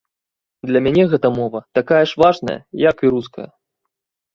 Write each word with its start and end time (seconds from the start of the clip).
Для 0.69 0.79
мяне 0.85 1.03
гэтая 1.11 1.31
мова 1.37 1.63
такая 1.81 2.03
ж 2.15 2.25
важная, 2.25 2.59
як 2.89 2.97
і 3.09 3.17
руская. 3.17 3.51